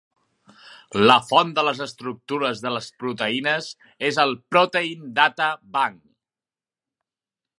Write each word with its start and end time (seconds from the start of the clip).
La 1.09 1.17
font 1.25 1.51
de 1.59 1.65
les 1.67 1.81
estructures 1.85 2.63
de 2.63 2.71
les 2.77 2.87
proteïnes 3.03 3.69
és 4.09 4.19
el 4.25 4.33
Protein 4.55 5.05
Data 5.21 5.51
Bank. 5.79 6.01